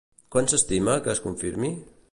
[0.35, 1.73] Quan s'estima que es confirmi?